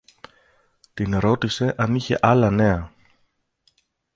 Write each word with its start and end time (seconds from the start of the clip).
Την 0.93 1.17
ρώτησε 1.19 1.75
αν 1.77 1.95
είχε 1.95 2.17
άλλα 2.21 2.49
νέα. 2.49 2.91